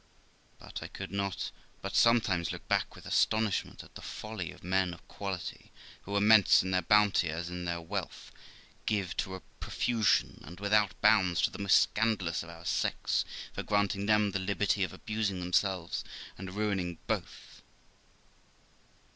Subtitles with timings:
[0.57, 1.51] But I could not
[1.83, 5.71] but sometimes look back with astonishment at the folly of men of quality,
[6.05, 8.31] who, immense in their bounty as in their wealth,
[8.87, 13.61] give to a profusion and without bounds to the most scandalous of our sex, for
[13.61, 16.03] granting them the liberty of abusing themselves
[16.35, 17.61] and ruining both.